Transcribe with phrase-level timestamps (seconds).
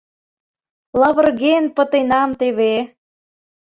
[0.99, 2.75] Лавырген пытенам теве!